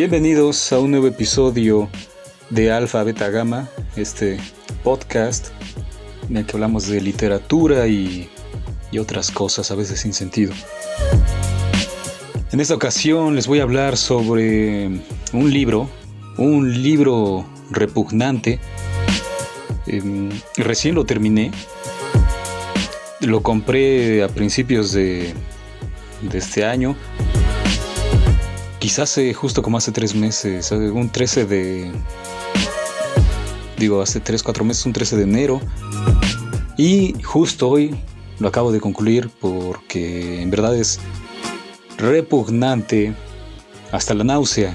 [0.00, 1.90] Bienvenidos a un nuevo episodio
[2.48, 4.38] de Alfa Beta Gamma, este
[4.82, 5.48] podcast
[6.30, 8.30] en el que hablamos de literatura y,
[8.90, 10.54] y otras cosas a veces sin sentido.
[12.50, 14.86] En esta ocasión les voy a hablar sobre
[15.34, 15.86] un libro,
[16.38, 18.58] un libro repugnante.
[19.86, 21.50] Em, recién lo terminé.
[23.20, 25.34] Lo compré a principios de,
[26.22, 26.96] de este año
[28.80, 31.92] quizás hace justo como hace tres meses, un 13 de...
[33.78, 35.60] Digo, hace tres, cuatro meses, un 13 de enero.
[36.76, 37.94] Y justo hoy
[38.38, 40.98] lo acabo de concluir porque en verdad es
[41.98, 43.14] repugnante
[43.92, 44.74] hasta la náusea.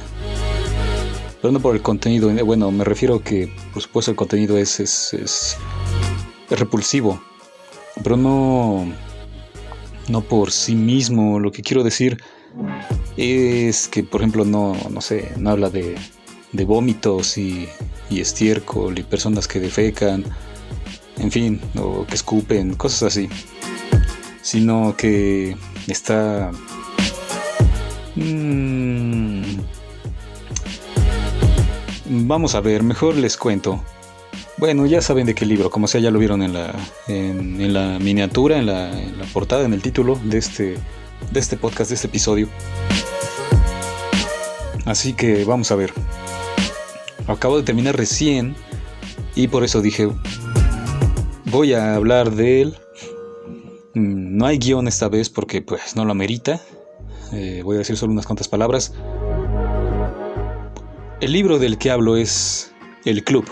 [1.42, 5.14] Pero no por el contenido, bueno, me refiero que por supuesto el contenido es, es,
[5.14, 5.58] es,
[6.50, 7.22] es repulsivo,
[8.04, 8.86] pero no,
[10.08, 11.40] no por sí mismo.
[11.40, 12.20] Lo que quiero decir
[13.18, 15.96] es que, por ejemplo, no, no sé, no habla de,
[16.52, 17.68] de vómitos y,
[18.10, 20.26] y, estiércol y personas que defecan,
[21.18, 23.30] en fin, o que escupen, cosas así,
[24.42, 25.56] sino que
[25.88, 26.52] está...
[28.16, 29.44] Mmm,
[32.10, 33.84] vamos a ver, mejor les cuento.
[34.58, 36.74] Bueno, ya saben de qué libro, como sea, ya lo vieron en la,
[37.08, 40.78] en, la miniatura, en la portada, en el título de este
[41.32, 42.48] de este podcast, de este episodio.
[44.86, 45.94] Así que vamos a ver.
[47.28, 48.56] Acabo de terminar recién
[49.36, 50.10] y por eso dije,
[51.46, 52.78] voy a hablar de él.
[53.96, 56.62] Mm, no hay guion esta vez porque pues no lo amerita.
[57.34, 58.94] Eh, voy a decir solo unas cuantas palabras.
[61.22, 62.72] El libro del que hablo es
[63.06, 63.46] El Club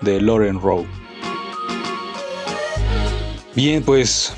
[0.00, 0.86] de Lauren Rowe.
[3.54, 4.34] Bien, pues,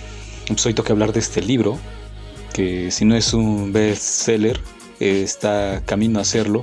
[0.49, 1.79] pues hoy toca hablar de este libro
[2.55, 4.61] que si no es un bestseller,
[5.01, 6.63] está camino a hacerlo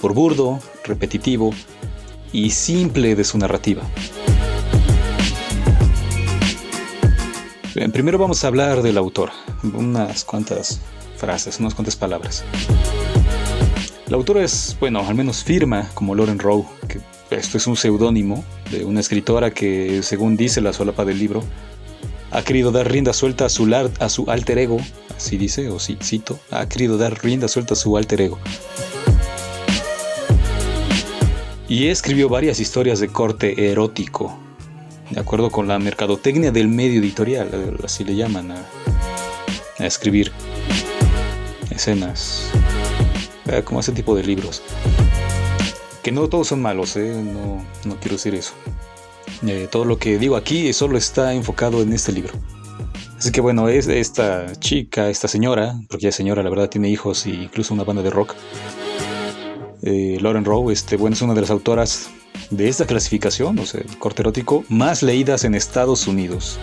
[0.00, 1.52] por burdo, repetitivo
[2.32, 3.82] y simple de su narrativa.
[7.92, 9.30] primero vamos a hablar del autor,
[9.62, 10.80] unas cuantas
[11.16, 12.42] frases, unas cuantas palabras.
[14.08, 17.00] La autora es, bueno, al menos firma como Lauren Rowe, que
[17.30, 21.44] esto es un seudónimo de una escritora que, según dice la solapa del libro,
[22.30, 24.78] ha querido dar rienda suelta a su, a su alter ego,
[25.18, 28.38] así dice, o sí, cito, ha querido dar rienda suelta a su alter ego.
[31.68, 34.38] Y escribió varias historias de corte erótico,
[35.10, 38.64] de acuerdo con la mercadotecnia del medio editorial, así le llaman a,
[39.84, 40.32] escribir
[41.70, 42.50] escenas,
[43.46, 44.62] eh, como ese tipo de libros.
[46.02, 47.12] Que no todos son malos, ¿eh?
[47.12, 48.54] no, no quiero decir eso.
[49.46, 52.32] Eh, todo lo que digo aquí solo está enfocado en este libro.
[53.18, 57.26] Así que bueno, es esta chica, esta señora, porque ya señora, la verdad tiene hijos
[57.26, 58.36] e incluso una banda de rock.
[59.82, 62.10] Eh, Lauren Rowe, este, bueno, es una de las autoras
[62.50, 66.60] de esta clasificación, o sea, el corte erótico, más leídas en Estados Unidos.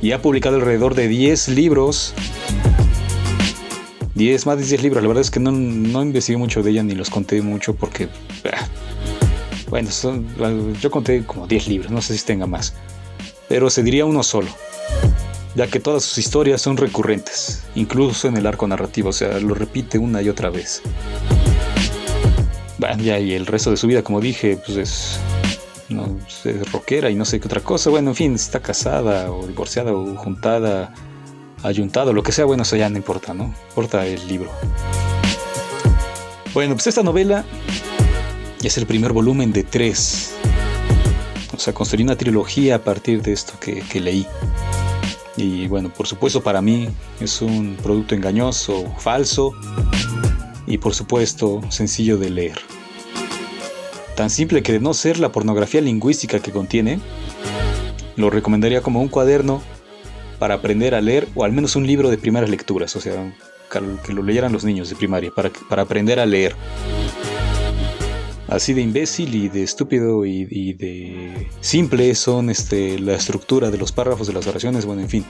[0.00, 2.14] Y ha publicado alrededor de 10 libros.
[4.14, 5.02] 10, más de 10 libros.
[5.02, 8.08] La verdad es que no, no investigué mucho de ella ni los conté mucho porque...
[8.44, 8.68] Ah,
[9.68, 9.90] bueno,
[10.80, 12.74] yo conté como 10 libros, no sé si tenga más.
[13.48, 14.48] Pero se diría uno solo.
[15.56, 19.54] Ya que todas sus historias son recurrentes, incluso en el arco narrativo, o sea, lo
[19.54, 20.82] repite una y otra vez.
[22.78, 25.20] Bueno, ya, y el resto de su vida, como dije, pues es,
[25.88, 27.88] no, es rockera y no sé qué otra cosa.
[27.88, 30.92] Bueno, en fin, está casada o divorciada o juntada,
[31.62, 33.54] ayuntado, lo que sea, bueno, eso ya no importa, ¿no?
[33.70, 34.50] Importa el libro.
[36.52, 37.44] Bueno, pues esta novela
[38.62, 40.34] es el primer volumen de tres.
[41.54, 44.26] O sea, construí una trilogía a partir de esto que, leí.
[45.36, 46.88] Y bueno, por supuesto para mí
[47.20, 49.52] es un producto engañoso, falso
[50.66, 52.58] y por supuesto sencillo de leer.
[54.16, 57.00] Tan simple que de no ser la pornografía lingüística que contiene,
[58.16, 59.62] lo recomendaría como un cuaderno
[60.38, 63.34] para aprender a leer o al menos un libro de primeras lecturas, o sea,
[63.70, 66.56] que lo leyeran los niños de primaria, para, para aprender a leer
[68.48, 73.92] así de imbécil y de estúpido y, de simple son este, la estructura de los
[73.92, 75.24] párrafos de las oraciones, bueno, en fin,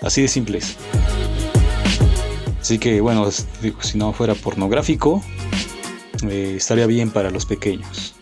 [0.00, 0.76] así de simples.
[2.60, 5.22] Así que bueno, si no fuera pornográfico,
[6.28, 8.14] eh, estaría bien para los pequeños.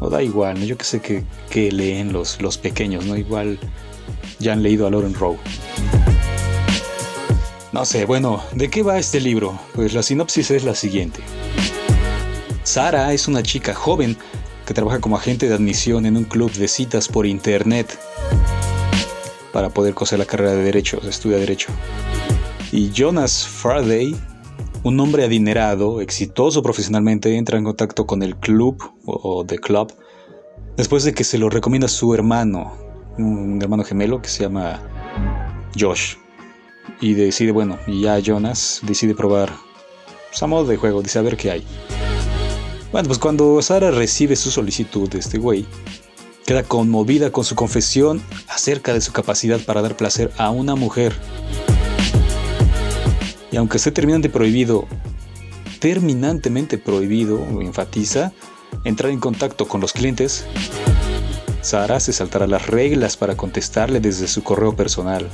[0.00, 0.64] No da igual, ¿no?
[0.64, 3.16] yo que sé que, leen los, los pequeños, ¿no?
[3.16, 3.58] Igual
[4.38, 5.38] ya han leído a Lauren Rowe.
[7.72, 9.58] No sé, bueno, ¿de qué va este libro?
[9.74, 11.20] Pues la sinopsis es la siguiente.
[12.68, 14.14] Sara es una chica joven
[14.66, 17.98] que trabaja como agente de admisión en un club de citas por internet
[19.54, 21.70] para poder coser la carrera de derecho, estudia derecho.
[22.70, 24.14] Y Jonas Faraday
[24.82, 28.76] un hombre adinerado, exitoso profesionalmente, entra en contacto con el club
[29.06, 29.94] o, The Club
[30.76, 32.76] después de que se lo recomienda su hermano,
[33.16, 34.82] un hermano gemelo que se llama
[35.74, 36.16] Josh.
[37.00, 39.54] Y decide, bueno, y ya Jonas decide probar
[40.28, 41.66] pues, a modo de juego, dice a ver qué hay.
[42.90, 45.66] Bueno, pues cuando Sara recibe su solicitud de este güey,
[46.46, 51.14] queda conmovida con su confesión acerca de su capacidad para dar placer a una mujer.
[53.52, 54.86] Y aunque esté terminante prohibido,
[55.80, 58.32] terminantemente prohibido, enfatiza,
[58.84, 60.46] entrar en contacto con los clientes,
[61.60, 65.28] Sara se saltará las reglas para contestarle desde su correo personal.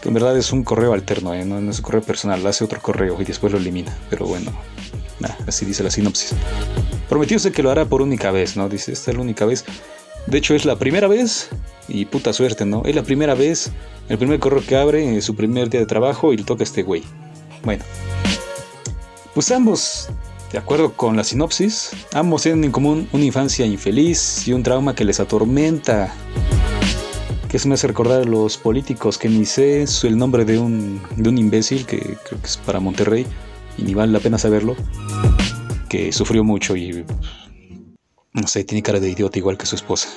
[0.00, 1.44] Que en verdad es un correo alterno, ¿eh?
[1.44, 3.94] no, es un correo personal, hace otro correo y después lo elimina.
[4.08, 4.52] Pero bueno,
[5.46, 6.32] así dice la sinopsis.
[7.08, 8.68] Prometióse que lo hará por única vez, ¿no?
[8.68, 9.64] Dice, esta es la única vez.
[10.26, 11.48] De hecho, es la primera vez,
[11.88, 12.82] y puta suerte, ¿no?
[12.84, 13.70] Es la primera vez,
[14.08, 16.64] el primer correo que abre en su primer día de trabajo y le toca a
[16.64, 17.02] este güey.
[17.64, 17.82] Bueno,
[19.34, 20.08] pues ambos
[20.52, 24.94] de acuerdo con la sinopsis, ambos tienen en común una infancia infeliz y un trauma
[24.94, 26.12] que les atormenta.
[27.48, 31.00] Que eso me hace recordar a los políticos que ni sé el nombre de un,
[31.16, 33.26] de un imbécil que creo que es para Monterrey
[33.78, 34.76] y ni vale la pena saberlo.
[35.88, 37.04] Que sufrió mucho y
[38.34, 40.08] no sé, tiene cara de idiota igual que su esposa.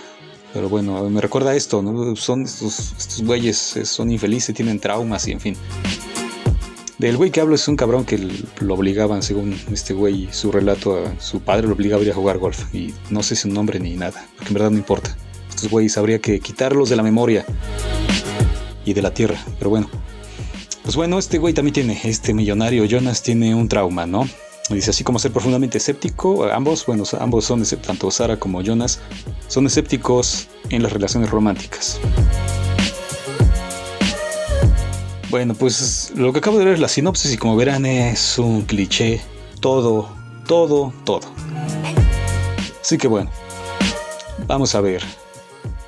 [0.54, 2.16] Pero bueno, me recuerda a esto, ¿no?
[2.16, 5.56] Son estos, estos güeyes, son infelices, tienen traumas y en fin.
[6.98, 8.20] Del güey que hablo es un cabrón que
[8.60, 12.16] lo obligaban, según este güey, su relato, a su padre lo obligaba a ir a
[12.16, 12.76] jugar golf.
[12.76, 15.16] Y no sé su nombre ni nada, porque en verdad no importa.
[15.50, 17.46] Estos güeyes habría que quitarlos de la memoria
[18.86, 19.90] y de la tierra, pero bueno.
[20.84, 24.28] Pues bueno, este güey también tiene, este millonario Jonas tiene un trauma, ¿no?
[24.70, 29.00] Dice así como ser profundamente escéptico, ambos, bueno, ambos son, tanto Sara como Jonas,
[29.48, 32.00] son escépticos en las relaciones románticas.
[35.30, 38.64] Bueno, pues lo que acabo de ver es la sinopsis y como verán es un
[38.64, 39.22] cliché.
[39.60, 40.10] Todo,
[40.48, 41.32] todo, todo.
[42.82, 43.30] Así que bueno,
[44.48, 45.21] vamos a ver.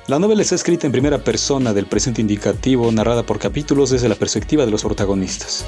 [0.06, 4.14] La novela está escrita en primera persona del presente indicativo, narrada por capítulos desde la
[4.16, 5.64] perspectiva de los protagonistas.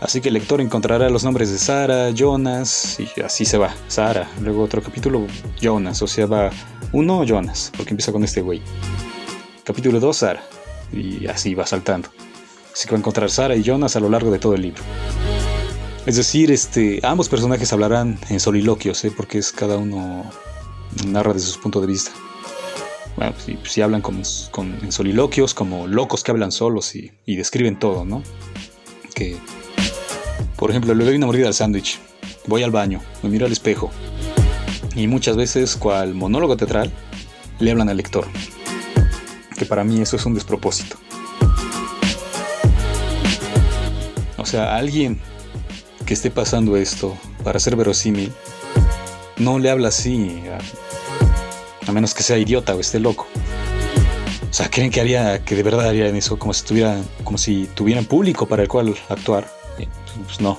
[0.00, 3.74] Así que el lector encontrará los nombres de Sara, Jonas, y así se va.
[3.88, 5.26] Sara, luego otro capítulo,
[5.60, 6.50] Jonas, o sea, va
[6.92, 8.62] uno, Jonas, porque empieza con este güey.
[9.64, 10.42] Capítulo 2, Sara
[10.92, 12.08] y así va saltando.
[12.72, 14.82] Así que va a encontrar Sara y Jonas a lo largo de todo el libro.
[16.06, 19.12] Es decir, este, ambos personajes hablarán en soliloquios, ¿eh?
[19.14, 20.24] porque es cada uno
[21.06, 22.12] narra desde su punto de vista.
[23.44, 24.22] Si, pues, hablan con,
[24.82, 28.22] en soliloquios, como locos que hablan solos y, y, describen todo, ¿no?
[29.14, 29.36] Que,
[30.56, 31.98] por ejemplo, le doy una mordida al sándwich,
[32.46, 33.90] voy al baño, me miro al espejo,
[34.94, 36.90] y muchas veces, cual monólogo teatral,
[37.58, 38.26] le hablan al lector
[39.60, 40.96] que para mí eso es un despropósito.
[44.38, 45.20] O sea, alguien
[46.06, 47.14] que esté pasando esto
[47.44, 48.32] para ser verosímil,
[49.36, 50.60] no le habla así, a,
[51.92, 53.26] menos que sea idiota o esté loco.
[54.48, 57.68] O sea, creen que haría, que de verdad harían eso, como si tuvieran, como si
[57.74, 59.46] tuvieran público para el cual actuar.
[60.24, 60.58] Pues no.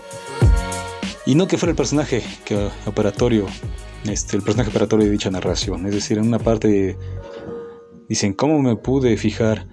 [1.26, 3.46] Y no que fuera el personaje que operatorio,
[4.06, 5.86] este, el personaje operatorio de dicha narración.
[5.86, 6.98] Es decir, en una parte
[8.12, 9.70] Dicen, ¿cómo me pude fijar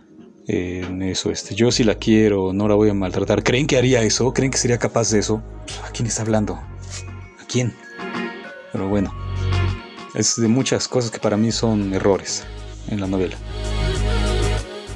[0.47, 1.33] en eso?
[1.33, 3.43] Este, yo si la quiero, no la voy a maltratar.
[3.43, 4.33] ¿Creen que haría eso?
[4.33, 5.43] ¿Creen que sería capaz de eso?
[5.85, 6.55] ¿A quién está hablando?
[6.55, 7.75] ¿A quién?
[8.71, 9.13] Pero bueno,
[10.15, 12.45] es de muchas cosas que para mí son errores
[12.89, 13.37] en la novela.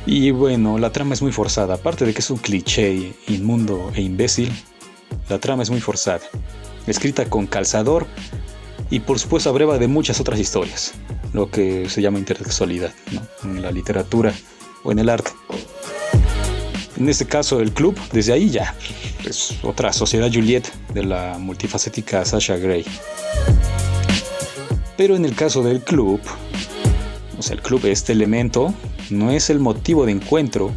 [0.07, 1.75] Y bueno, la trama es muy forzada.
[1.75, 4.53] Aparte de que es un cliché inmundo e imbécil,
[5.29, 6.23] la trama es muy forzada.
[6.87, 8.07] Escrita con calzador
[8.91, 10.95] y por supuesto abreva de muchas otras historias
[11.33, 12.93] lo que se llama intertextualidad
[13.43, 14.35] en la literatura
[14.83, 15.31] o en el arte.
[16.97, 18.75] En este caso, el club, desde ahí ya
[19.25, 22.85] es otra sociedad Juliet de la multifacética Sasha Gray.
[25.03, 26.21] Pero en el caso del club,
[27.37, 28.73] o sea, el club, este elemento,
[29.11, 30.71] no es el motivo de encuentro,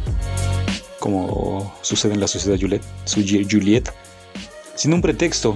[0.98, 2.82] como sucede en la sociedad Juliet,
[3.48, 3.88] Juliet
[4.74, 5.54] sino un pretexto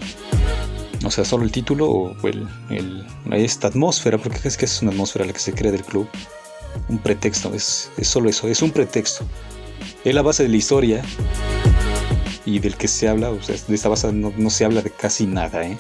[1.05, 5.25] o sea, solo el título o el, esta atmósfera, porque es que es una atmósfera
[5.25, 6.09] la que se crea del club.
[6.89, 9.25] Un pretexto, es, es solo eso, es un pretexto.
[10.05, 11.03] Es la base de la historia
[12.45, 15.27] y del que se habla, o sea, de esta base no, se habla de casi
[15.27, 15.77] nada, ¿eh?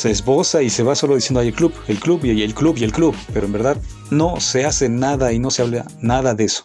[0.00, 2.74] Se esboza y se va solo diciendo, hay el club, el club y el club
[2.78, 3.76] y el club, pero en verdad
[4.10, 6.64] no se hace nada y no se habla nada de eso.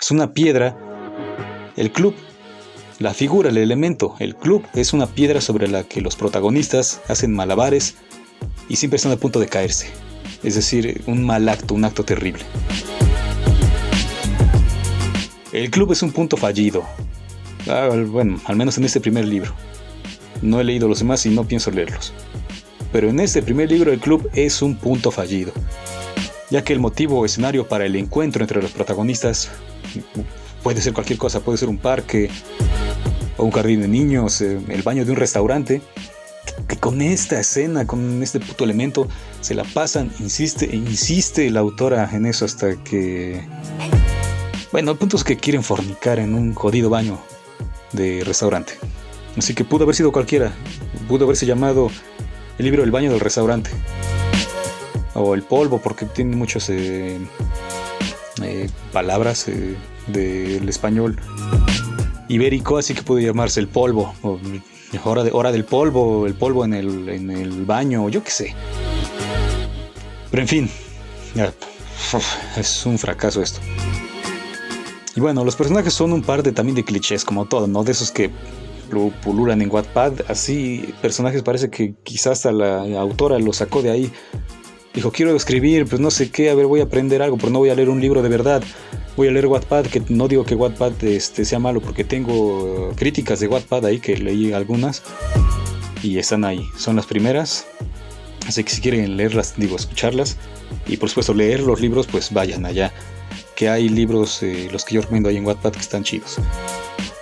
[0.00, 0.76] Es una piedra,
[1.76, 2.12] el club
[2.98, 7.32] la figura, el elemento, el club es una piedra sobre la que los protagonistas hacen
[7.32, 7.98] malabares
[8.68, 9.86] y siempre están a punto de caerse.
[10.42, 12.42] Es decir, un mal acto, un acto terrible.
[15.52, 16.82] El club es un punto fallido.
[17.68, 19.54] Ah, bueno, al menos en este primer libro.
[20.42, 22.12] No he leído los demás y no pienso leerlos.
[22.92, 25.52] Pero en este primer libro el club es un punto fallido,
[26.50, 29.50] ya que el motivo o escenario para el encuentro entre los protagonistas
[30.62, 32.30] puede ser cualquier cosa, puede ser un parque
[33.36, 35.80] o un jardín de niños, eh, el baño de un restaurante,
[36.68, 39.08] que con esta escena, con este puto elemento,
[39.40, 43.42] se la pasan, insiste e insiste la autora en eso hasta que...
[44.70, 47.18] Bueno, el punto es que quieren fornicar en un jodido baño
[47.92, 48.74] de restaurante.
[49.36, 50.52] Así que pudo haber sido cualquiera.
[51.08, 51.90] Pudo haberse llamado
[52.62, 53.70] el libro El baño del restaurante.
[55.14, 57.18] O el polvo, porque tiene muchas eh,
[58.40, 59.74] eh, palabras eh,
[60.06, 61.20] del español
[62.28, 64.14] ibérico, así que puede llamarse el polvo.
[64.22, 64.38] O
[65.02, 68.54] hora, de, hora del polvo, el polvo en el, en el baño, yo qué sé.
[70.30, 70.70] Pero en fin,
[72.56, 73.58] es un fracaso esto.
[75.16, 77.82] Y bueno, los personajes son un par de también de clichés, como todo, ¿no?
[77.82, 78.30] De esos que
[79.22, 80.12] pululan en Wattpad.
[80.28, 84.12] Así, personajes parece que quizás hasta la autora lo sacó de ahí.
[84.94, 87.60] Dijo, quiero escribir, pues no sé qué, a ver, voy a aprender algo, pero no
[87.60, 88.62] voy a leer un libro de verdad.
[89.16, 93.40] Voy a leer Wattpad, que no digo que Wattpad este, sea malo, porque tengo críticas
[93.40, 95.02] de Wattpad ahí, que leí algunas.
[96.02, 97.66] Y están ahí, son las primeras.
[98.46, 100.36] Así que si quieren leerlas, digo, escucharlas.
[100.86, 102.92] Y por supuesto leer los libros, pues vayan allá
[103.54, 106.38] que hay libros, eh, los que yo recomiendo ahí en Wattpad, que están chidos.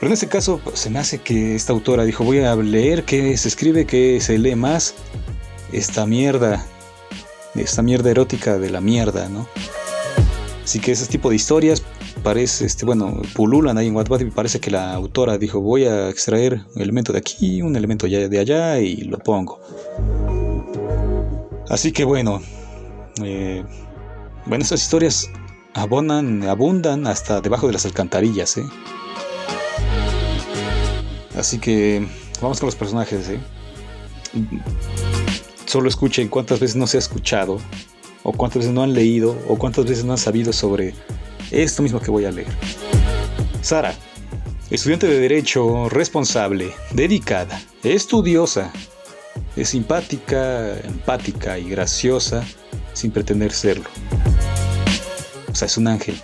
[0.01, 3.37] Pero en este caso se me hace que esta autora dijo, voy a leer qué
[3.37, 4.95] se escribe, qué se lee más,
[5.73, 6.65] esta mierda,
[7.55, 9.47] esta mierda erótica de la mierda, ¿no?
[10.65, 11.83] Así que ese tipo de historias
[12.23, 16.09] parece, este, bueno, pululan ahí en Wattpad y parece que la autora dijo, voy a
[16.09, 19.61] extraer un elemento de aquí, un elemento de allá y lo pongo.
[21.69, 22.41] Así que bueno,
[23.23, 23.65] eh,
[24.47, 25.29] bueno, estas historias
[25.75, 28.65] abonan, abundan hasta debajo de las alcantarillas, ¿eh?
[31.37, 32.07] Así que
[32.41, 33.41] vamos con los personajes, ¿eh?
[35.65, 37.59] Solo escuchen cuántas veces no se ha escuchado,
[38.23, 40.95] o cuántas veces no han leído, o cuántas veces no han sabido sobre
[41.51, 42.49] esto mismo que voy a leer.
[43.63, 43.95] Sara,
[44.71, 48.73] estudiante de Derecho, responsable, dedicada, estudiosa,
[49.57, 52.45] es simpática, empática y graciosa
[52.93, 53.89] sin pretender serlo.
[55.51, 56.21] O sea, es un ángel.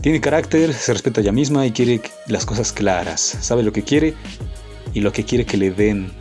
[0.00, 3.20] Tiene carácter, se respeta a ella misma y quiere las cosas claras.
[3.20, 4.14] Sabe lo que quiere
[4.94, 6.12] y lo que quiere que le den.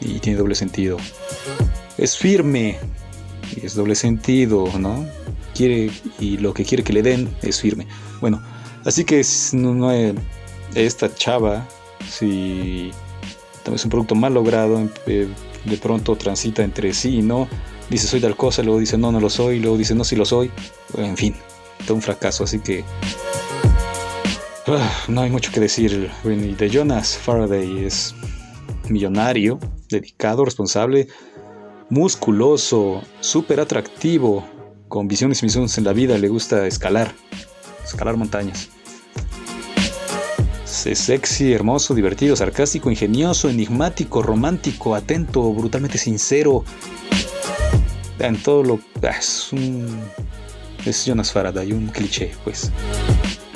[0.00, 0.96] Y tiene doble sentido.
[1.98, 2.78] Es firme
[3.56, 5.06] y es doble sentido, ¿no?
[5.54, 7.86] Quiere y lo que quiere que le den es firme.
[8.20, 8.42] Bueno,
[8.84, 9.92] así que no,
[10.74, 11.66] esta chava,
[12.08, 12.90] si
[13.62, 15.28] también es un producto mal logrado, eh,
[15.64, 17.48] de pronto transita entre sí y no.
[17.90, 20.24] Dice soy tal cosa, luego dice no, no lo soy, luego dice no, sí lo
[20.24, 20.50] soy.
[20.96, 21.34] En fin,
[21.90, 22.84] un fracaso, así que
[24.68, 26.10] ah, no hay mucho que decir.
[26.24, 28.14] de Jonas Faraday es
[28.88, 29.58] millonario,
[29.88, 31.08] dedicado, responsable,
[31.90, 34.44] musculoso, súper atractivo,
[34.88, 37.12] con visiones y misiones en la vida, le gusta escalar,
[37.84, 38.68] escalar montañas.
[40.84, 46.64] Es sexy, hermoso, divertido, sarcástico, ingenioso, enigmático, romántico, atento, brutalmente sincero.
[48.18, 48.80] En todo lo...
[49.02, 50.00] Ah, es un
[50.84, 52.70] es Jonas Faraday, un cliché, pues.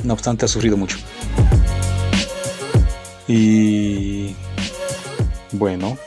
[0.04, 0.98] No obstante, ha sufrido mucho.
[3.28, 4.34] Y...
[5.52, 5.98] Bueno.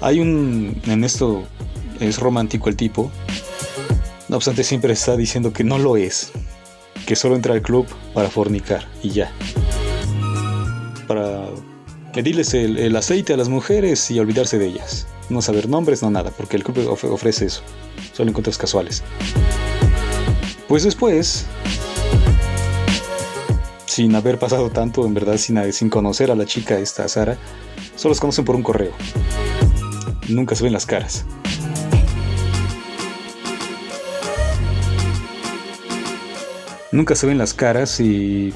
[0.00, 0.80] Hay un...
[0.86, 1.44] En esto
[2.00, 3.10] es romántico el tipo.
[4.28, 6.32] No obstante, siempre está diciendo que no lo es.
[7.06, 9.32] Que solo entra al club para fornicar y ya.
[11.06, 11.46] Para
[12.12, 15.06] pedirles el, aceite a las mujeres y olvidarse de ellas.
[15.28, 17.62] No saber nombres, no nada, porque el club ofrece eso
[18.12, 19.02] solo encuentros casuales.
[20.68, 21.46] Pues después,
[23.86, 27.36] sin haber pasado tanto, en verdad, sin, sin conocer a la chica esta, Sara,
[27.96, 28.92] solo se conocen por un correo.
[30.28, 31.24] Nunca se ven las caras.
[36.90, 38.52] Nunca se ven las caras y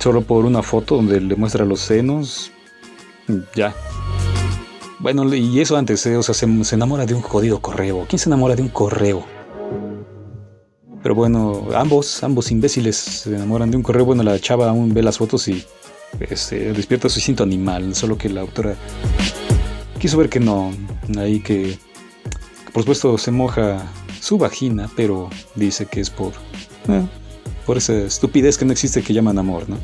[0.00, 2.50] solo por una foto donde le muestra los senos,
[3.54, 3.72] ya,
[5.00, 8.06] bueno, y eso antes, eh, o sea, se, enamora de un jodido correo.
[8.08, 9.24] ¿Quién se enamora de un correo?
[11.02, 14.04] Pero bueno, ambos, ambos imbéciles se enamoran de un correo.
[14.04, 15.64] Bueno, la chava aún ve las fotos y
[16.20, 17.94] este, despierta su instinto animal.
[17.94, 18.76] Solo que la autora
[19.98, 20.70] quiso ver que no.
[21.16, 21.78] Ahí que,
[22.74, 23.90] por supuesto, se moja
[24.20, 26.32] su vagina, pero dice que es por.
[26.88, 27.06] Eh,
[27.64, 29.78] por esa estupidez que no existe que llaman amor, ¿no?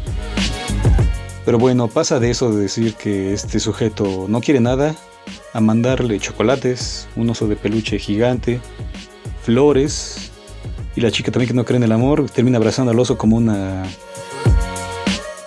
[1.47, 4.97] Pero bueno, pasa de eso de decir que este sujeto no quiere nada
[5.53, 8.61] a mandarle chocolates, un oso de peluche gigante,
[9.43, 10.33] flores,
[10.97, 13.37] y la chica también que no cree en el amor termina abrazando al oso como
[13.37, 13.85] una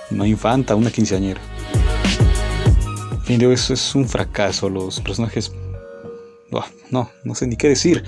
[0.09, 1.41] una infanta, una quinceañera.
[3.11, 4.69] En fin, eso es un fracaso.
[4.69, 5.51] Los personajes.
[6.89, 8.03] no, no sé ni qué decir.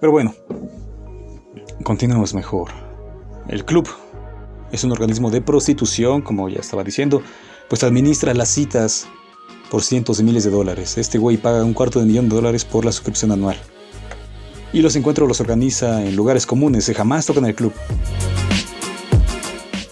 [0.00, 0.34] Pero bueno,
[1.84, 2.72] continuemos mejor.
[3.48, 3.88] El club
[4.74, 7.22] es un organismo de prostitución, como ya estaba diciendo,
[7.68, 9.06] pues administra las citas
[9.70, 10.98] por cientos de miles de dólares.
[10.98, 13.56] Este güey paga un cuarto de millón de dólares por la suscripción anual.
[14.72, 17.72] Y los encuentros los organiza en lugares comunes, jamás tocan el club.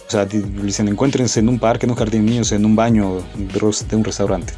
[0.07, 3.23] O sea, dicen encuéntrense en un parque, en un jardín de niños, en un baño
[3.35, 4.53] de un restaurante.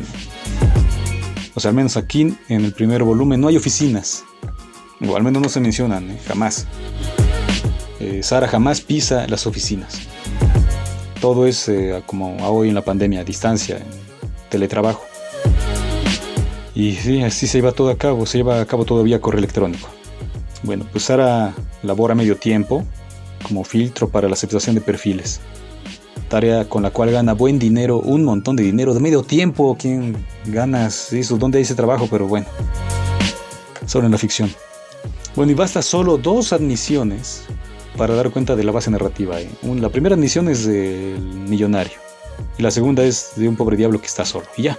[1.53, 4.23] O sea, al menos aquí en el primer volumen no hay oficinas.
[5.07, 6.19] O al menos no se mencionan, ¿eh?
[6.27, 6.65] jamás.
[7.99, 10.14] Eh, Sara jamás pisa las oficinas.
[11.25, 13.85] Todo es eh, como hoy en la pandemia, a distancia, en
[14.51, 15.03] teletrabajo.
[16.75, 19.39] Y sí, así se lleva todo a cabo, se lleva a cabo todo vía correo
[19.39, 19.89] electrónico.
[20.61, 22.83] Bueno, pues Sara labora medio tiempo
[23.41, 25.41] como filtro para la aceptación de perfiles.
[26.29, 29.75] Tarea con la cual gana buen dinero, un montón de dinero de medio tiempo.
[29.79, 30.15] ¿Quién
[30.45, 31.37] gana eso?
[31.37, 32.07] ¿Dónde hay ese trabajo?
[32.07, 32.45] Pero bueno,
[33.87, 34.53] solo en la ficción.
[35.35, 37.45] Bueno, y basta solo dos admisiones
[37.97, 39.39] para dar cuenta de la base narrativa.
[39.39, 39.49] ¿eh?
[39.63, 41.97] La primera admisión es del millonario
[42.57, 44.45] y la segunda es de un pobre diablo que está solo.
[44.57, 44.77] Y ya,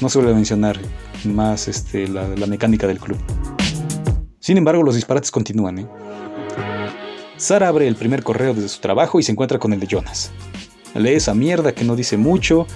[0.00, 0.78] no se vuelve mencionar
[1.24, 3.18] más este, la, mecánica del club.
[4.40, 5.78] Sin embargo, los disparates continúan.
[5.80, 5.86] ¿eh?
[7.36, 10.32] Sara abre el primer correo desde su trabajo y se encuentra con el de Jonas.
[10.94, 12.66] Lee esa mierda que no dice mucho.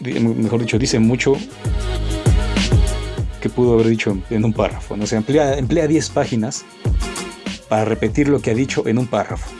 [0.00, 1.36] Mejor dicho, dice mucho
[3.40, 4.96] que pudo haber dicho en un párrafo.
[4.96, 5.04] ¿no?
[5.04, 6.64] O emplea, emplea 10 páginas
[7.72, 9.50] para repetir lo que ha dicho en un párrafo.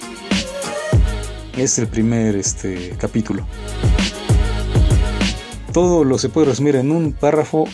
[1.56, 3.46] Es el primer este, capítulo.
[5.72, 7.64] Todo lo se puede resumir en un párrafo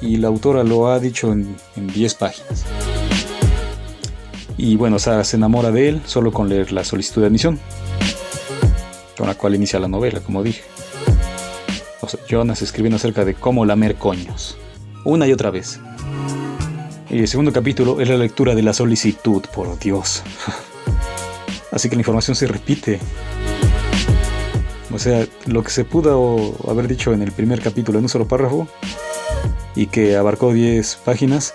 [0.00, 2.66] y la autora lo ha dicho en 10 páginas.
[4.56, 7.58] Y bueno, Sara se enamora de él solo con leer la solicitud de admisión,
[9.18, 10.62] con la cual inicia la novela, como dije.
[12.28, 14.56] Jonas escribiendo acerca de cómo lamer coños,
[15.04, 15.80] una y otra vez.
[17.10, 20.22] Y el segundo capítulo es la lectura de la solicitud, por Dios.
[21.72, 23.00] Así que la información se repite.
[24.92, 28.28] O sea, lo que se pudo haber dicho en el primer capítulo en un solo
[28.28, 28.68] párrafo
[29.74, 31.52] y que abarcó 10 páginas,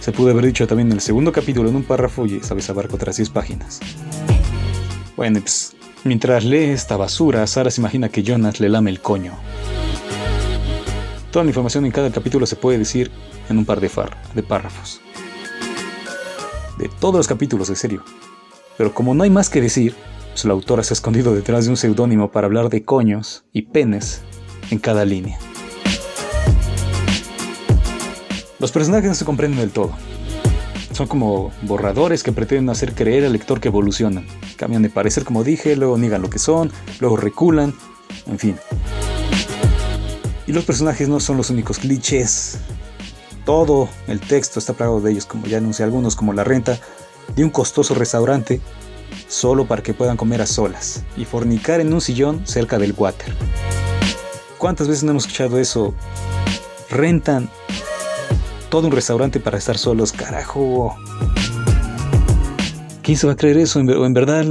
[0.00, 2.68] se pudo haber dicho también en el segundo capítulo en un párrafo y esa vez
[2.68, 3.80] abarcó otras 10 páginas.
[5.16, 9.34] Bueno, pues mientras lee esta basura, Sara se imagina que Jonas le lame el coño.
[11.34, 13.10] Toda la información en cada capítulo se puede decir
[13.48, 13.90] en un par de,
[14.34, 15.00] de párrafos.
[16.78, 18.04] De todos los capítulos, en serio.
[18.78, 19.96] Pero como no hay más que decir,
[20.30, 23.62] pues la autora se ha escondido detrás de un seudónimo para hablar de coños y
[23.62, 24.22] penes
[24.70, 25.36] en cada línea.
[28.60, 29.90] Los personajes no se comprenden del todo.
[30.92, 34.24] Son como borradores que pretenden hacer creer al lector que evolucionan.
[34.54, 36.70] Cambian de parecer como dije, luego niegan lo que son,
[37.00, 37.74] luego reculan,
[38.28, 38.56] en fin.
[40.54, 42.58] Los personajes no son los únicos clichés
[43.44, 46.78] todo el texto está plagado de ellos, como ya anuncié algunos, como la renta
[47.34, 48.60] de un costoso restaurante
[49.28, 53.34] solo para que puedan comer a solas y fornicar en un sillón cerca del water.
[54.56, 55.92] ¿Cuántas veces no hemos escuchado eso?
[56.88, 57.50] Rentan
[58.70, 60.96] todo un restaurante para estar solos, carajo.
[63.02, 63.80] ¿Quién se va a creer eso?
[63.80, 64.46] ¿O en verdad,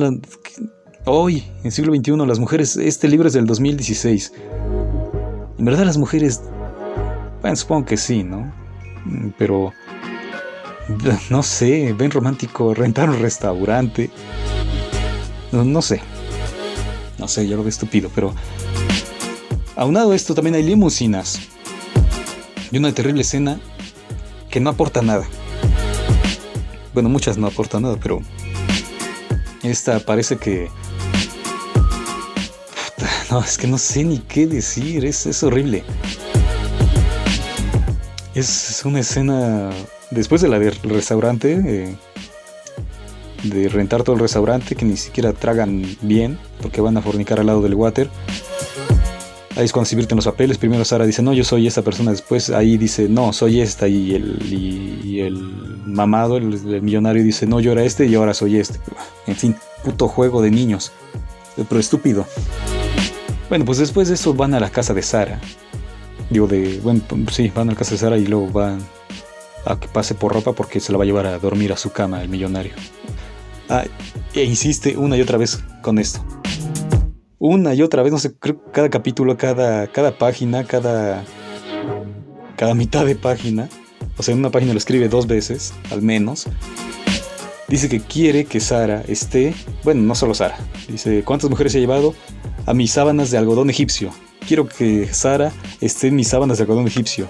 [1.06, 4.34] hoy, en siglo XXI, las mujeres, este libro es del 2016.
[5.64, 6.42] En verdad las mujeres,
[7.40, 8.54] bueno, supongo que sí, ¿no?
[9.38, 9.72] pero
[11.30, 14.10] no sé, ven romántico rentar un restaurante.
[15.54, 16.02] No, sé.
[17.18, 18.36] No sé, yo lo veo estúpido, pero
[19.78, 21.40] aunado a esto también hay limusinas
[22.70, 23.58] y una terrible escena
[24.50, 25.26] que no aporta nada.
[26.94, 28.20] Bueno, muchas no aportan nada, pero
[29.64, 30.68] esta parece que
[33.34, 35.84] no, es que no sé ni qué decir, es, es horrible.
[38.36, 39.72] Es una escena
[40.12, 41.96] después de la del restaurante, eh,
[43.42, 47.48] de rentar todo el restaurante, que ni siquiera tragan bien, porque van a fornicar al
[47.48, 48.08] lado del water.
[49.56, 50.60] Ahí es cuando se invierten los papeles.
[50.60, 52.12] Primero Sara dice, no, yo soy esta persona.
[52.12, 53.88] Después ahí dice, no, soy esta.
[53.88, 55.38] Y el, y, el
[55.88, 58.80] mamado, el, millonario, dice, no, yo era este y ahora soy este.
[59.26, 60.92] En fin, puto juego de niños.
[61.56, 62.28] Pero estúpido.
[63.54, 65.40] Bueno, pues después de eso van a la casa de Sara.
[66.32, 68.80] Digo, de, bueno, sí, van a casa de Sara y luego van
[69.64, 71.92] a que pase por ropa porque se la va a llevar a dormir a su
[71.92, 72.74] cama el millonario.
[73.70, 73.84] Ah,
[74.34, 76.26] e insiste una y otra vez con esto.
[77.38, 81.24] Una y otra vez, no sé, creo cada capítulo, cada, cada página, cada,
[82.56, 83.70] cada mitad de página.
[84.18, 86.48] O sea, en una página lo escribe dos veces, al menos.
[87.68, 91.82] dice que quiere que Sara esté, bueno, no solo Sara, dice, ¿cuántas mujeres se ha
[91.82, 92.16] llevado?
[92.66, 94.12] A mis sábanas de algodón egipcio.
[94.48, 97.28] Quiero que Sara esté en mis sábanas de algodón egipcio.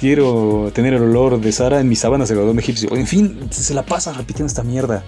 [0.00, 2.92] Quiero tener el olor de Sara en mis sábanas de algodón egipcio.
[2.96, 5.04] En fin, se la pasa repitiendo esta mierda.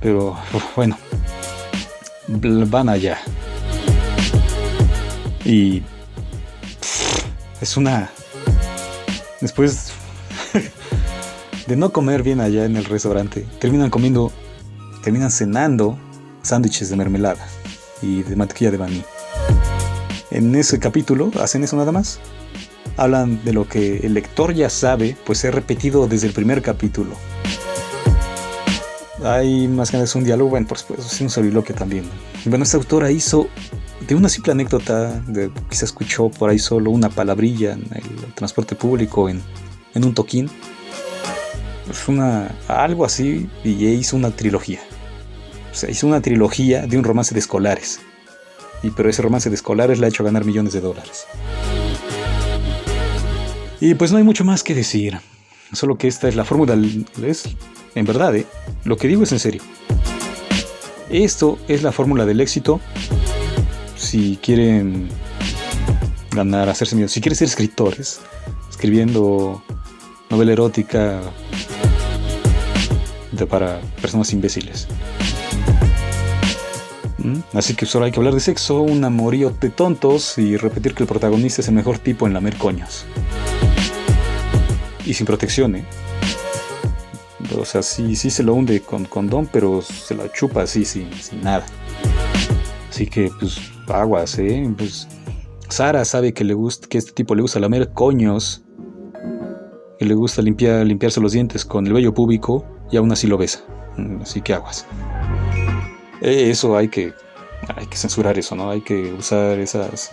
[0.00, 0.36] Pero,
[0.74, 0.98] bueno,
[2.26, 3.18] van allá.
[5.44, 5.82] Y
[7.60, 8.10] es una...
[9.40, 9.92] Después
[11.68, 14.32] de no comer bien allá en el restaurante, terminan comiendo,
[15.04, 15.96] terminan cenando
[16.42, 17.46] sándwiches de mermelada
[18.02, 19.02] y de mantequilla de maní.
[20.30, 22.20] En ese capítulo hacen eso nada más.
[22.96, 27.10] Hablan de lo que el lector ya sabe, pues he repetido desde el primer capítulo.
[29.24, 32.04] Hay más que nada un diálogo, bueno, por supuesto, es un soliloquio también.
[32.46, 33.48] Bueno, esta autora hizo
[34.06, 38.74] de una simple anécdota, de, se escuchó por ahí solo una palabrilla en el transporte
[38.74, 39.42] público, en,
[39.94, 40.50] en un toquín,
[41.86, 44.80] pues una, algo así, y hizo una trilogía.
[45.88, 48.00] Hizo una trilogía de un romance de escolares.
[48.82, 51.26] Y pero ese romance de escolares le ha hecho ganar millones de dólares.
[53.80, 55.18] Y pues no hay mucho más que decir.
[55.72, 56.76] Solo que esta es la fórmula.
[57.22, 57.44] Es,
[57.94, 58.46] en verdad, ¿eh?
[58.84, 59.62] lo que digo es en serio.
[61.08, 62.80] Esto es la fórmula del éxito
[63.96, 65.08] si quieren
[66.32, 68.20] ganar, hacerse millones, si quieren ser escritores,
[68.68, 69.62] escribiendo
[70.30, 71.20] novela erótica
[73.48, 74.86] para personas imbéciles.
[77.52, 81.02] Así que solo hay que hablar de sexo, un amorío de tontos y repetir que
[81.02, 83.04] el protagonista es el mejor tipo en lamer coños.
[85.04, 85.84] Y sin protección, ¿eh?
[87.58, 91.12] O sea, sí, sí se lo hunde con condón, pero se lo chupa así, sin,
[91.14, 91.64] sin nada.
[92.88, 94.72] Así que, pues, aguas, ¿eh?
[94.76, 95.08] Pues,
[95.68, 98.62] Sara sabe que, le gusta, que este tipo le gusta lamer coños,
[99.98, 103.38] que le gusta limpiar, limpiarse los dientes con el vello púbico, y aún así lo
[103.38, 103.60] besa.
[103.96, 104.86] Mm, así que aguas.
[106.20, 107.14] Eh, eso hay que,
[107.74, 108.70] hay que censurar eso, ¿no?
[108.70, 110.10] Hay que usar esas,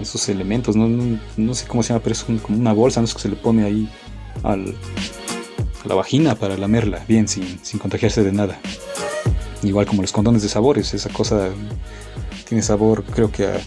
[0.00, 1.18] esos elementos, ¿no?
[1.36, 3.06] No, sé cómo se llama, pero es como una bolsa, ¿no?
[3.06, 3.88] Es que se le pone ahí
[4.42, 4.74] al,
[5.84, 8.58] a la vagina para lamerla, bien, sin, sin contagiarse de nada.
[9.62, 11.48] Igual como los condones de sabores, esa cosa
[12.46, 13.58] tiene sabor, creo que a,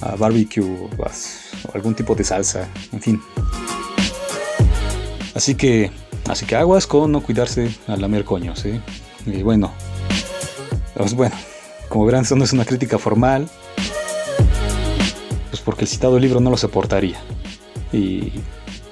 [0.00, 0.88] a barbecue o
[1.74, 3.22] algún tipo de salsa, en fin.
[5.34, 5.90] Así que,
[6.28, 8.80] así que aguas con no cuidarse al lamer coños, ¿eh?
[9.26, 9.72] Y bueno,
[11.02, 11.34] pues bueno,
[11.88, 13.48] como verán, esto no es una crítica formal,
[15.50, 17.20] pues porque el citado libro no lo soportaría.
[17.92, 18.32] Y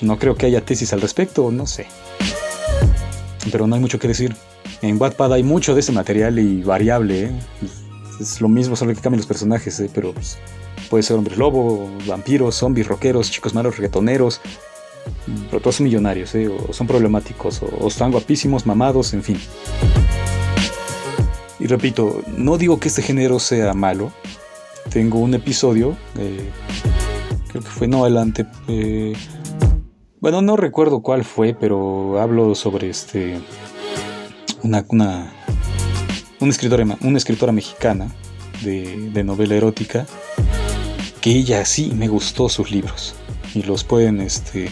[0.01, 1.87] no creo que haya tesis al respecto, no sé.
[3.51, 4.35] Pero no hay mucho que decir.
[4.83, 7.25] En Wattpad hay mucho de ese material y variable.
[7.25, 7.33] ¿eh?
[8.21, 9.91] Es lo mismo, solo que cambian los personajes, ¿eh?
[9.93, 10.39] pero pues,
[10.91, 14.41] puede ser hombres lobo, vampiros, zombies, rockeros, chicos malos, reggaetoneros.
[15.51, 16.49] Pero todos son millonarios, ¿eh?
[16.49, 19.39] o son problemáticos, o están guapísimos, mamados, en fin.
[21.61, 24.13] Y repito, no digo que este género sea malo.
[24.91, 26.49] Tengo un episodio, eh,
[27.49, 28.47] creo que fue no adelante.
[28.69, 29.15] Eh,
[30.21, 33.41] bueno, no recuerdo cuál fue, pero hablo sobre este
[34.63, 35.33] una, una,
[36.41, 38.09] escritora, una escritora mexicana
[38.63, 40.07] de, de, novela erótica
[41.21, 43.15] que ella sí me gustó sus libros
[43.55, 44.71] y los pueden este,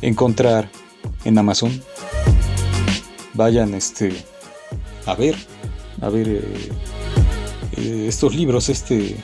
[0.00, 0.68] encontrar
[1.24, 1.82] en Amazon.
[3.34, 4.12] Vayan este,
[5.06, 5.36] a ver
[6.02, 6.68] a ver, eh,
[7.76, 9.16] eh, estos libros, este,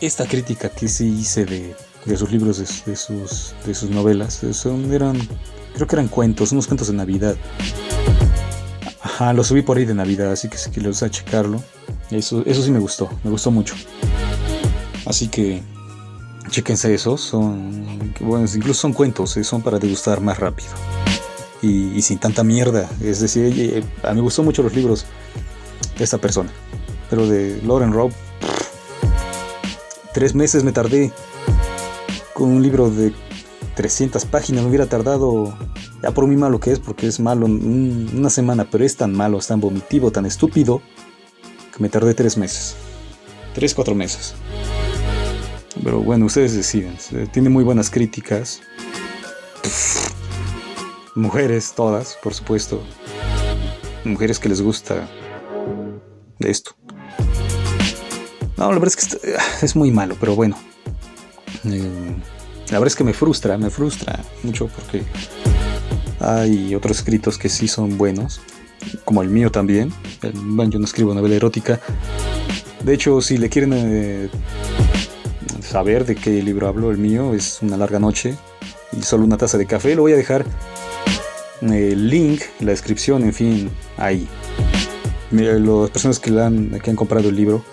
[0.00, 4.52] esta crítica que sí hice de, de sus libros, de, sus, de sus novelas, eh,
[4.52, 5.16] son, eran,
[5.74, 7.36] creo que eran cuentos, unos cuentos de Navidad.
[9.00, 11.62] Ajá, los subí por ahí de Navidad, así que si quieren a checarlo.
[12.10, 13.74] Eso, eso sí me gustó, me gustó mucho.
[15.06, 15.62] Así que
[16.50, 20.70] chequense esos, son, bueno, incluso son cuentos, son para degustar más rápido
[21.62, 22.90] y, sin tanta mierda.
[23.00, 25.06] Es decir, a mí me gustó mucho los libros
[25.96, 26.50] de esta persona,
[27.08, 28.12] pero de Lauren Robb,
[30.12, 31.12] tres meses me tardé
[32.34, 33.12] con un libro de
[33.76, 35.56] 300 páginas, me hubiera tardado,
[36.02, 39.38] ya por mí malo que es, porque es malo una semana, pero es tan malo,
[39.38, 40.82] es tan vomitivo, tan estúpido,
[41.74, 42.74] que me tardé tres meses.
[43.54, 44.34] Tres, cuatro meses.
[45.82, 46.96] Pero bueno, ustedes deciden.
[47.32, 48.60] Tiene muy buenas críticas
[51.14, 52.82] mujeres todas, por supuesto,
[54.04, 55.08] mujeres que les gusta
[56.40, 56.72] esto.
[58.56, 60.56] No, la verdad es que es muy malo, pero bueno.
[61.64, 62.14] Eh,
[62.66, 65.02] la verdad es que me frustra, me frustra mucho porque
[66.20, 68.40] hay otros escritos que sí son buenos,
[69.04, 69.92] como el mío también.
[70.34, 71.80] Bueno, yo no escribo novela erótica.
[72.82, 74.28] De hecho, si le quieren eh,
[75.60, 78.36] saber de qué libro hablo, el mío es Una larga noche
[78.92, 80.44] y solo una taza de café, lo voy a dejar
[81.70, 84.26] el link, la descripción, en fin, ahí.
[85.30, 87.64] Las personas que, han, que han comprado el libro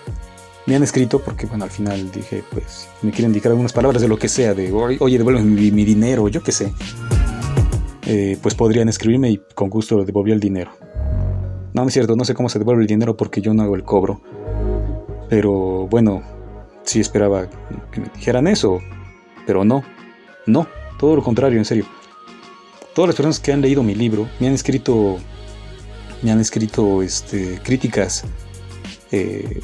[0.66, 4.08] me han escrito porque, bueno, al final dije, pues, me quieren indicar algunas palabras de
[4.08, 6.72] lo que sea, de, oye, devuelve mi, dinero, yo qué sé.
[8.06, 10.72] Eh, pues podrían escribirme y con gusto devolví el dinero.
[11.74, 13.76] No, no es cierto, no sé cómo se devuelve el dinero porque yo no hago
[13.76, 14.22] el cobro.
[15.28, 16.22] Pero bueno,
[16.84, 17.48] sí esperaba
[17.92, 18.80] que me dijeran eso,
[19.46, 19.84] pero no,
[20.46, 20.68] no,
[21.00, 21.86] todo lo contrario, en serio.
[23.00, 25.20] Todas las personas que han leído mi libro me han escrito,
[26.22, 28.26] me han escrito este, críticas
[29.14, 29.62] eh,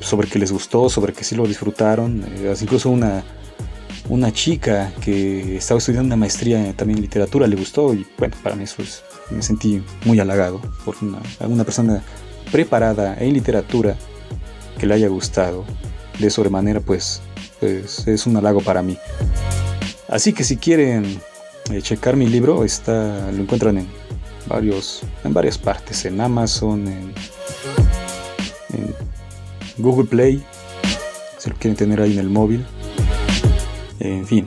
[0.00, 2.24] sobre que les gustó, sobre que sí lo disfrutaron.
[2.38, 3.22] Eh, incluso una,
[4.08, 8.56] una chica que estaba estudiando una maestría también en literatura le gustó y bueno, para
[8.56, 12.02] mí eso es, me sentí muy halagado por una, persona
[12.50, 13.98] preparada en literatura
[14.78, 15.66] que le haya gustado
[16.18, 17.20] de sobremanera pues,
[17.60, 18.96] pues es un halago para mí.
[20.08, 21.20] Así que si quieren
[21.70, 23.86] eh, checar mi libro, está, lo encuentran en,
[24.46, 27.12] varios, en varias partes, en Amazon, en,
[29.78, 30.44] Google Play,
[31.38, 32.64] si lo quieren tener ahí en el móvil,
[34.00, 34.46] en fin.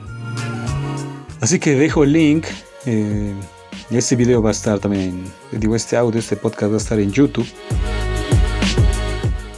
[1.40, 2.46] Así que dejo el link.
[2.86, 3.34] Eh,
[3.90, 7.12] este video va a estar también, digo, este audio, este podcast va a estar en
[7.12, 7.46] YouTube.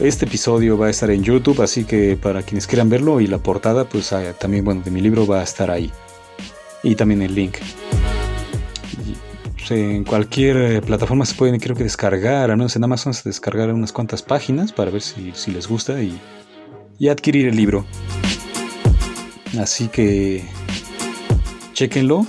[0.01, 3.39] Este episodio va a estar en YouTube, así que para quienes quieran verlo y la
[3.39, 5.91] portada, pues ah, también, bueno, de mi libro va a estar ahí.
[6.83, 7.57] Y también el link.
[9.69, 13.29] Pues, en cualquier eh, plataforma se pueden, creo que descargar, al menos en Amazon se
[13.29, 16.19] descargar unas cuantas páginas para ver si, les gusta y,
[16.99, 17.85] y adquirir el libro.
[19.59, 20.45] Así que
[21.75, 22.27] chequenlo.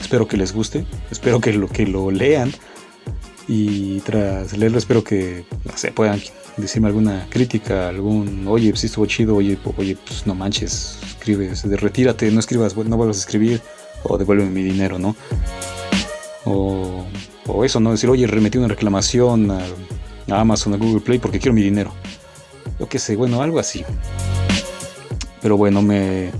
[0.00, 2.52] Espero que les guste, espero que lo, que lo lean
[3.46, 5.44] y tras leerlo espero que
[5.76, 6.20] se puedan
[6.56, 12.30] decirme alguna crítica, algún, oye, si estuvo chido, oye, oye, pues no manches, escribes, retírate,
[12.30, 13.60] no escribas, no vuelvas a escribir,
[14.02, 15.14] o devuélveme mi dinero, ¿no?
[16.44, 17.04] O,
[17.46, 17.90] o eso, ¿no?
[17.90, 19.60] Decir, oye, remetí una reclamación a,
[20.30, 21.92] Amazon, a Google Play porque quiero mi dinero.
[22.78, 23.84] Yo qué sé, bueno, algo así.
[25.42, 26.30] Pero bueno, me...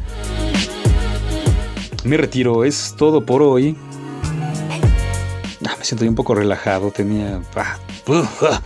[2.05, 3.77] Me retiro, es todo por hoy
[5.81, 8.63] me siento un poco relajado, tenía ah, ah,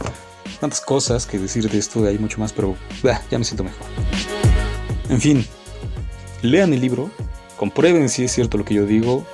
[0.60, 2.76] tantas cosas que decir de esto, hay mucho más, pero
[3.08, 3.86] ah, ya me siento mejor.
[5.08, 5.46] En fin,
[6.44, 7.10] lean el libro,
[7.56, 9.26] comprueben si es cierto lo que yo digo.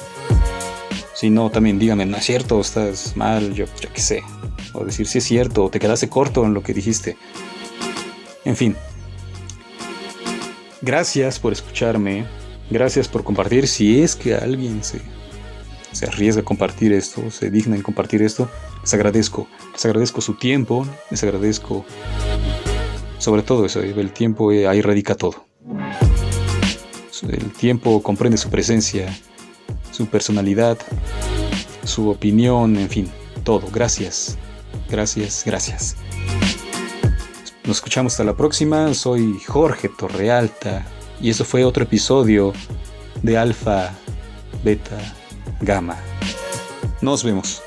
[1.14, 4.22] Si no, también díganme, no es cierto, estás mal, yo, yo qué sé.
[4.72, 7.16] O decir si es cierto, o te quedaste corto en lo que dijiste.
[8.44, 8.76] En fin.
[10.80, 12.24] Gracias por escucharme.
[12.70, 13.68] Gracias por compartir.
[13.68, 15.00] Si es que alguien se
[15.92, 18.48] se arriesga a compartir esto, se digna en compartir esto,
[18.80, 19.48] les agradezco.
[19.72, 21.84] Les agradezco su tiempo, les agradezco
[23.18, 25.44] sobre todo eso, el tiempo eh, ahí radica todo.
[27.22, 29.14] El tiempo comprende su presencia,
[29.90, 30.78] su personalidad,
[31.84, 33.10] su opinión, en fin,
[33.44, 33.68] todo.
[33.72, 34.38] Gracias,
[34.88, 35.96] gracias, gracias.
[37.64, 38.94] Nos escuchamos hasta la próxima.
[38.94, 40.86] Soy Jorge Torrealta
[41.20, 42.52] y eso fue otro episodio
[43.22, 43.92] de Alfa,
[44.64, 44.98] Beta,
[45.60, 45.96] Gama.
[47.00, 47.62] Nos vemos.